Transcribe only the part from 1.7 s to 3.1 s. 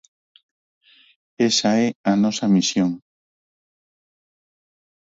é a nosa misión.